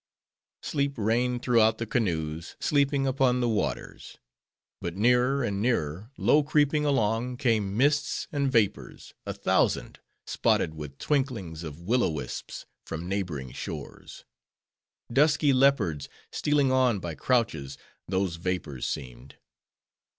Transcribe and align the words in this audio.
Sleep 0.63 0.97
reigned 0.97 1.43
throughout 1.43 1.77
the 1.77 1.85
canoes, 1.85 2.55
sleeping 2.59 3.05
upon 3.05 3.39
the 3.39 3.47
waters. 3.47 4.17
But 4.81 4.95
nearer 4.95 5.43
and 5.43 5.61
nearer, 5.61 6.09
low 6.17 6.41
creeping 6.41 6.85
along, 6.85 7.37
came 7.37 7.77
mists 7.77 8.27
and 8.31 8.51
vapors, 8.51 9.13
a 9.27 9.33
thousand; 9.35 9.99
spotted 10.25 10.73
with 10.73 10.97
twinklings 10.97 11.61
of 11.63 11.81
Will 11.81 12.03
o 12.03 12.09
Wisps 12.09 12.65
from 12.83 13.07
neighboring 13.07 13.51
shores. 13.51 14.25
Dusky 15.13 15.53
leopards, 15.53 16.09
stealing 16.31 16.71
on 16.71 16.97
by 16.97 17.13
crouches, 17.13 17.77
those 18.07 18.37
vapors 18.37 18.87
seemed. 18.87 19.35